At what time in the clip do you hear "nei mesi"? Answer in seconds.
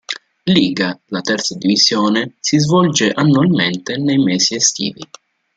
3.97-4.55